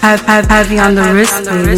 [0.00, 1.76] Have, have, heavy on the wrist, baby.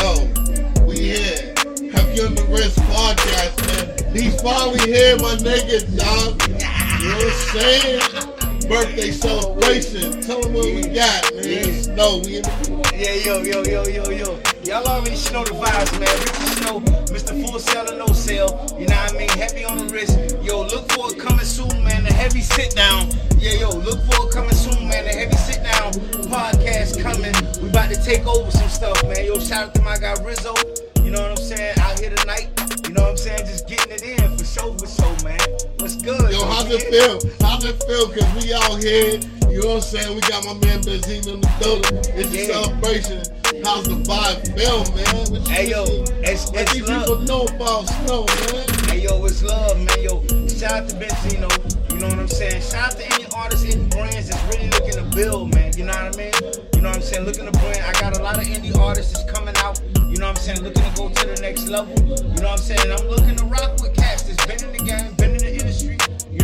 [0.00, 1.54] Yo, we here.
[1.92, 4.14] Heavy on the wrist podcast, man.
[4.16, 6.42] He's finally here, my nigga, dog.
[6.48, 8.33] You know what I'm saying?
[8.68, 10.20] Birthday celebration.
[10.22, 11.44] Tell them what we got, man.
[11.44, 11.82] Yeah.
[11.82, 14.38] Snow, we in the Yeah, yo, yo, yo, yo, yo.
[14.64, 16.14] Y'all already know the vibes, man.
[16.24, 16.80] Richie Snow,
[17.12, 17.34] Mr.
[17.44, 18.76] Full Sale or No Sale.
[18.78, 19.28] You know what I mean?
[19.30, 20.18] Heavy on the wrist.
[20.42, 22.04] Yo, look for it coming soon, man.
[22.04, 23.10] The heavy sit down.
[23.38, 25.04] Yeah, yo, look for it coming soon, man.
[25.04, 25.92] The heavy sit down
[26.34, 27.34] podcast coming.
[27.62, 29.24] We about to take over some stuff, man.
[29.24, 30.54] Yo, shout out to my guy Rizzo.
[31.02, 31.78] You know what I'm saying?
[31.80, 32.48] Out here tonight.
[32.88, 33.46] You know what I'm saying?
[33.46, 34.84] Just getting it in for show for.
[34.84, 35.03] What's
[36.04, 36.32] good?
[36.32, 37.18] Yo, how's it feel?
[37.40, 38.08] How's it feel?
[38.08, 39.18] Cause we out here,
[39.50, 40.14] you know what I'm saying?
[40.14, 41.98] We got my man Benzino in the building.
[42.14, 42.46] It's a Yeah.
[42.52, 43.22] celebration.
[43.64, 45.32] How's the vibe feel, man?
[45.32, 45.84] What Hey, yo,
[46.22, 47.00] it's- it's these love.
[47.06, 48.68] people know about Snow, man.
[48.90, 50.02] Hey yo, it's love, man.
[50.02, 51.48] Yo, shout out to Benzino.
[51.92, 52.60] You know what I'm saying?
[52.62, 55.72] Shout out to any artists, any brands that's really looking to build, man.
[55.76, 56.32] You know what I mean?
[56.74, 57.24] You know what I'm saying?
[57.24, 57.82] Looking to brand.
[57.86, 59.80] I got a lot of indie artists that's coming out.
[60.10, 60.62] You know what I'm saying?
[60.62, 61.94] Looking to go to the next level.
[61.98, 62.90] You know what I'm saying?
[62.92, 65.33] I'm looking to rock with cats that's been in the game, been in the industry.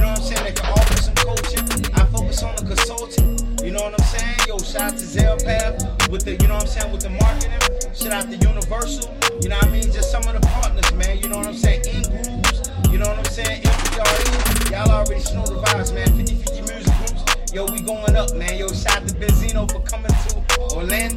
[0.00, 0.44] You know what I'm saying?
[0.44, 1.92] They can offer some coaching.
[1.92, 3.36] I focus on the consulting.
[3.62, 4.34] You know what I'm saying?
[4.48, 7.60] Yo, shout out to Zelpath with the, you know what I'm saying, with the marketing.
[7.92, 9.12] Shout out to Universal.
[9.42, 9.92] You know what I mean?
[9.92, 11.18] Just some of the partners, man.
[11.18, 11.82] You know what I'm saying?
[11.84, 12.90] INgrooves.
[12.90, 13.60] You know what I'm saying?
[13.60, 14.70] MPRE.
[14.72, 16.08] Y'all already know the vibes, man.
[16.16, 17.52] 50-50 music groups.
[17.52, 18.56] Yo, we going up, man.
[18.56, 20.40] Yo, shout out to Benzino for coming to
[20.76, 21.09] Orlando.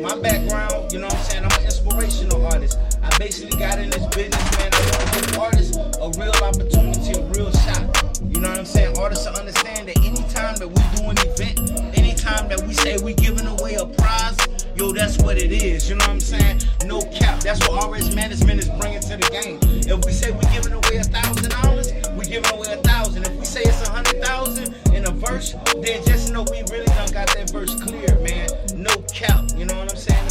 [0.00, 1.44] My background, you know what I'm saying?
[1.44, 2.78] I'm an inspirational artist.
[3.02, 4.70] I basically got in this business, man.
[4.72, 8.22] I want to give artists a real opportunity, a real shot.
[8.24, 8.96] You know what I'm saying?
[8.98, 13.14] Artists to understand that anytime that we do an event, anytime that we say we
[13.14, 14.38] giving away a prize,
[14.74, 15.88] yo, that's what it is.
[15.88, 16.60] You know what I'm saying?
[16.86, 17.40] No cap.
[17.40, 19.58] That's what RS management is bringing to the game.
[19.62, 23.26] If we say we giving away a thousand dollars, we giving away a thousand.
[23.26, 26.86] If we say it's a hundred thousand in a verse, then just know we really
[26.86, 27.79] done got that verse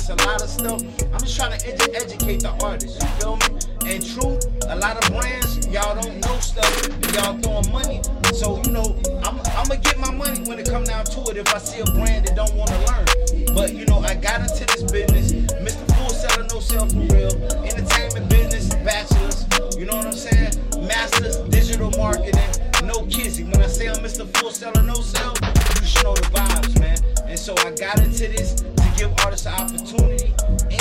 [0.10, 0.82] a lot of stuff.
[1.14, 3.02] I'm just trying to edu- educate the artists.
[3.02, 3.60] You feel me?
[3.86, 8.02] And true, a lot of brands, y'all don't know stuff, and y'all throwing money.
[8.34, 11.38] So you know, I'm, I'm gonna get my money when it come down to it.
[11.38, 14.42] If I see a brand that don't want to learn, but you know, I got
[14.42, 15.32] into this business,
[15.62, 15.96] Mr.
[15.98, 17.34] Full Seller, no sell for real,
[17.66, 19.46] entertainment business, bachelors.
[19.78, 20.54] You know what I'm saying?
[20.88, 22.50] Masters, digital marketing,
[22.84, 23.52] no kissing.
[23.52, 24.28] When I say I'm Mr.
[24.38, 25.34] Full Seller, no sell,
[25.82, 26.98] you should know the vibes, man.
[27.28, 28.64] And so I got into this
[29.00, 30.34] give artists an opportunity,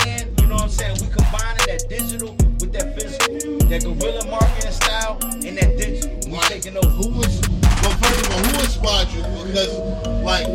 [0.09, 0.97] and you know what I'm saying?
[1.01, 6.19] We combining that digital with that physical, that guerrilla marketing style, and that digital.
[6.27, 6.89] We Like, taking over.
[6.89, 7.41] Who was?
[7.83, 9.23] Well, first of all, who inspired you?
[9.47, 9.79] Because,
[10.27, 10.47] like,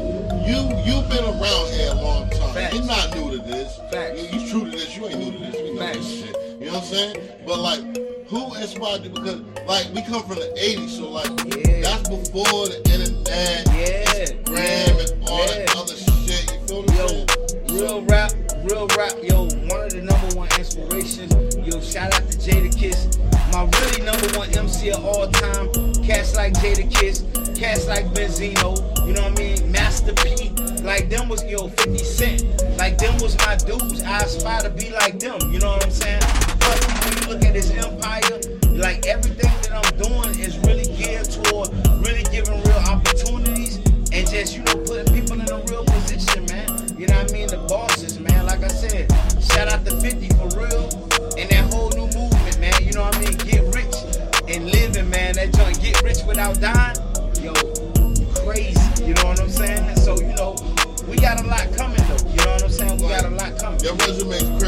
[0.45, 2.53] you you've been around here a long time.
[2.53, 2.75] Facts.
[2.75, 3.79] You're not new to this.
[3.89, 4.21] Facts.
[4.21, 4.97] You, you true to this.
[4.97, 5.55] You ain't new to this.
[5.55, 5.97] You know Facts.
[5.99, 6.35] this shit.
[6.59, 7.17] You know what I'm saying?
[7.47, 7.81] But like,
[8.27, 9.09] who inspired you?
[9.09, 11.79] Because like we come from the '80s, so like Yeah.
[11.81, 15.12] that's before the internet, Yeah, Instagram, and
[21.93, 23.19] shout out to Jadakiss.
[23.53, 25.69] My really number one MC of all time.
[26.03, 27.21] Cats like Jadakiss,
[27.55, 28.73] cats like Benzino,
[29.05, 29.71] you know what I mean?
[29.71, 30.49] Master P.
[30.81, 32.77] Like them was yo 50 Cent.
[32.79, 34.01] Like them was my dudes.
[34.01, 36.21] I aspire to be like them, you know what I'm saying?
[36.59, 38.41] Plus when you look at his empire,
[38.73, 39.32] like everything
[56.49, 57.53] without dying, yo,
[58.43, 59.05] crazy.
[59.05, 59.95] You know what I'm saying?
[59.97, 60.55] So you know,
[61.07, 62.29] we got a lot coming though.
[62.29, 62.97] You know what I'm saying?
[63.01, 63.79] We got a lot coming.
[63.79, 64.62] Your resume's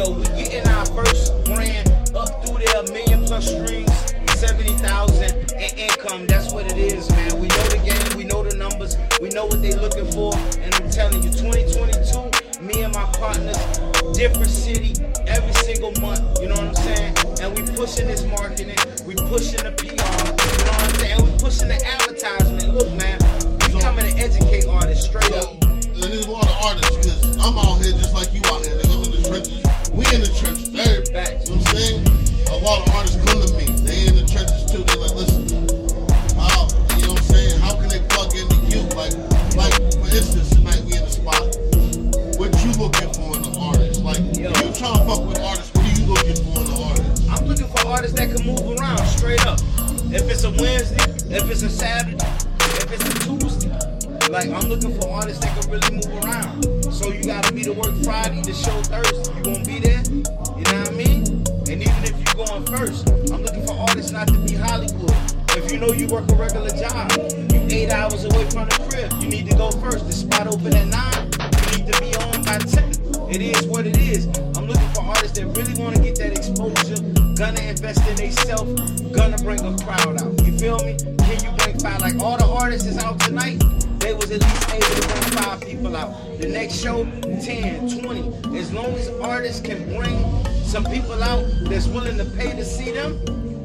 [0.00, 3.92] yo, we getting our first brand up through there, million plus streams,
[4.38, 6.26] 70,000 in income.
[6.26, 7.38] That's what it is, man.
[7.38, 10.74] We know the game, we know the numbers, we know what they looking for, and
[10.74, 13.58] I'm telling you, 2022, me and my partners,
[14.16, 14.94] different city,
[15.26, 16.40] every single month.
[16.40, 17.14] You know what I'm saying?
[17.42, 18.76] And we pushing this marketing,
[19.06, 19.84] we pushing the PR.
[19.84, 21.20] You know what I'm saying?
[21.20, 22.74] And We pushing the advertisement.
[22.74, 23.18] Look, man,
[23.68, 25.62] we coming to educate artists straight up.
[25.62, 28.76] And there's a lot of artists, because I'm out here just like you out here.
[28.76, 29.69] Nigga, I'm in trenches.
[29.92, 30.68] We in the trenches.
[30.68, 31.48] Very Facts.
[31.48, 32.06] You know what I'm saying?
[32.50, 33.19] A lot of artists
[57.30, 59.32] gotta be to work Friday, the show Thursday.
[59.36, 60.02] You gonna be there?
[60.10, 61.22] You know what I mean?
[61.70, 65.14] And even if you're going first, I'm looking for artists not to be Hollywood.
[65.50, 67.12] If you know you work a regular job,
[67.52, 70.08] you eight hours away from the crib, you need to go first.
[70.08, 72.99] The spot open at nine, you need to be on by ten.
[73.30, 74.26] It is what it is.
[74.56, 77.00] I'm looking for artists that really want to get that exposure,
[77.38, 80.44] gonna invest in themselves, gonna bring a crowd out.
[80.44, 80.96] You feel me?
[80.98, 82.00] Can you bring five?
[82.00, 83.62] Like all the artists is out tonight,
[84.00, 86.40] they was at least able to bring five people out.
[86.40, 88.58] The next show, 10, 20.
[88.58, 92.90] As long as artists can bring some people out that's willing to pay to see
[92.90, 93.16] them,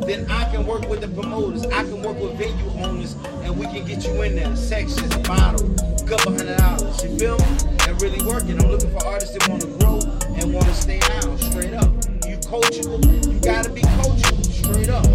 [0.02, 1.66] then I can work with the promoters.
[1.66, 4.56] I can work with venue owners, and we can get you in there.
[4.56, 5.74] Sections, bottle,
[6.06, 7.04] couple hundred dollars.
[7.04, 7.75] You feel me?
[8.02, 8.60] Really working.
[8.62, 10.00] I'm looking for artists that want to grow
[10.36, 11.38] and want to stay down.
[11.38, 11.92] Straight up.
[12.28, 13.02] You coachable.
[13.34, 14.46] You gotta be coachable.
[14.46, 15.06] Straight up.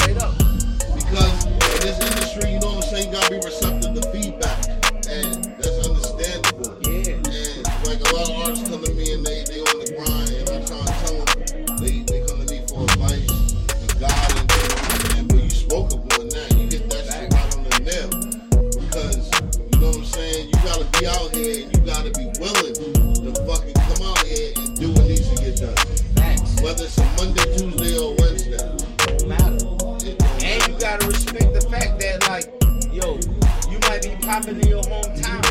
[0.00, 0.34] Straight up.
[0.94, 4.29] Because in this industry, you know what I'm saying, you gotta be receptive to feedback.
[34.30, 35.42] Popping in your hometown.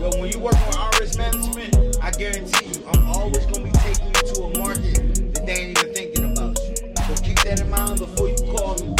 [0.00, 4.06] Yo, when you work with RS Management, I guarantee you, I'm always gonna be taking
[4.08, 6.74] you to a market that they ain't even thinking about you.
[7.06, 8.90] So keep that in mind before you call me.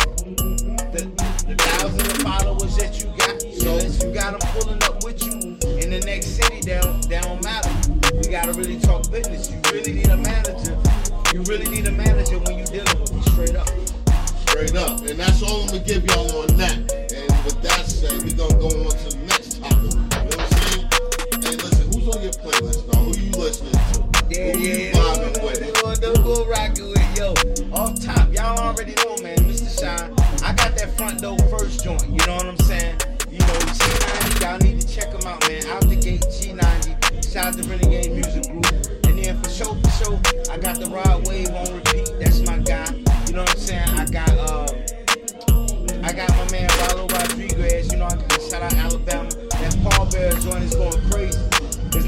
[0.94, 1.10] The,
[1.48, 5.18] the thousands of followers that you got, so if you got them pulling up with
[5.26, 5.34] you
[5.82, 7.74] in the next city, they don't, they don't matter.
[8.14, 9.50] We gotta really talk business.
[9.50, 10.78] You really need a manager.
[11.34, 13.68] You really need a manager when you dealing with me straight up.
[14.46, 15.00] Straight up.
[15.02, 16.97] And that's all I'm gonna give y'all on that.
[17.48, 19.88] With that said, we gonna go on to the next topic.
[19.88, 20.84] You know what I'm saying?
[21.40, 23.08] Hey, listen, who's on your playlist, dog?
[23.08, 24.04] Who you listening to?
[24.28, 24.92] Yeah, Who yeah, you yeah.
[24.92, 25.72] vibing with?
[25.80, 27.32] Don't, don't go rocking with yo.
[27.72, 29.38] Off top, y'all already know, man.
[29.48, 29.64] Mr.
[29.80, 30.12] Shine,
[30.44, 32.04] I got that front door first joint.
[32.04, 32.36] You know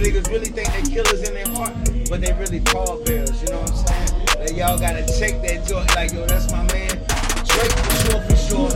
[0.00, 1.75] niggas really think they killers in their heart,
[2.08, 3.43] but they really Paul Bears.
[3.43, 4.26] You know what I'm saying?
[4.41, 5.94] That y'all gotta check that joint.
[5.94, 6.97] Like yo, that's my man.
[7.44, 8.70] Drake for sure, for sure.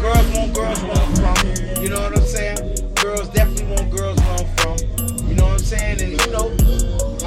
[0.00, 1.82] Girls want girls I'm from.
[1.82, 2.56] You know what I'm saying?
[2.96, 5.28] Girls definitely want girls I'm from.
[5.28, 6.00] You know what I'm saying?
[6.00, 6.48] And you know,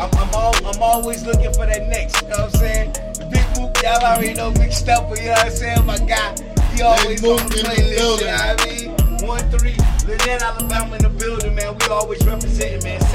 [0.01, 2.21] I'm, I'm, all, I'm always looking for that next.
[2.23, 2.91] You know what I'm saying?
[3.29, 5.15] Big Mook, y'all already know Big Stepper.
[5.15, 5.85] You know what I'm saying?
[5.85, 6.33] My guy,
[6.73, 7.91] he always on the playlist.
[7.91, 9.27] You know what I mean?
[9.27, 9.77] One three,
[10.09, 11.77] Lanett, Alabama in the building, man.
[11.77, 13.06] We always representing, man.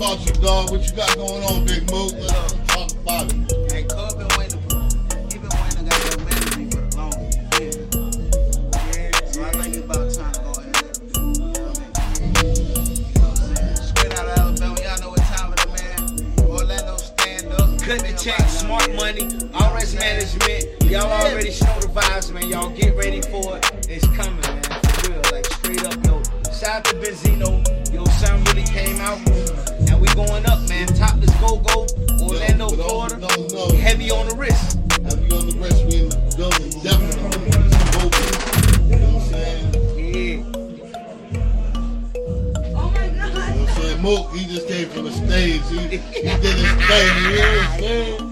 [0.00, 0.70] About you, dog.
[0.70, 2.12] What you got going on, Big Mook?
[2.12, 3.70] Let us talk about it.
[3.70, 4.80] Hey, Cub been waiting for,
[5.28, 7.36] he been waiting to got that management for the longest.
[7.60, 7.84] Yeah.
[8.96, 10.88] Yeah, so I think it's about time to go ahead.
[11.04, 11.84] You know what
[12.40, 13.76] You know what I'm saying?
[13.76, 16.48] Straight out of Alabama, y'all know what time it is, man.
[16.48, 17.68] Orlando stand up.
[17.84, 20.64] Cut the check, smart money, RS management.
[20.88, 22.48] Y'all already know the vibes, man.
[22.48, 23.68] Y'all get ready for it.
[23.86, 24.62] It's coming, man.
[24.64, 26.22] For real, like straight up, yo.
[26.56, 27.60] Shout out to Benzino.
[27.92, 29.59] Yo, son really came out.
[29.90, 30.86] And we going up, man.
[30.88, 31.86] Topless go go.
[32.22, 33.16] Orlando, for Florida.
[33.16, 34.78] who don't Heavy on the wrist.
[35.04, 35.84] have you on the rest?
[35.86, 37.20] We in the building, definitely.
[38.88, 39.66] You know what I'm saying?
[39.98, 40.44] Yeah.
[42.76, 43.34] Oh my You know god.
[43.34, 44.00] what I'm saying?
[44.02, 45.62] Mook, he just came from the stage.
[45.68, 47.10] He, he did his thing.
[47.22, 48.29] You know what I'm saying?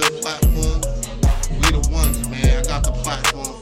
[0.00, 0.80] good platform.
[1.60, 2.58] We the ones, man.
[2.58, 3.59] I got the platform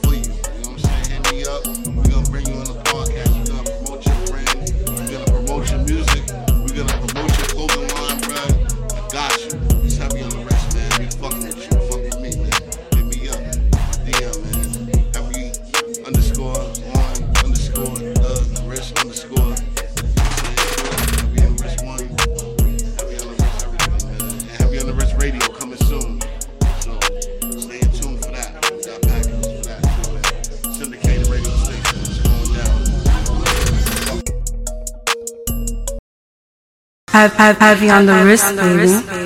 [37.19, 39.18] have, have, have you on the wrist, baby.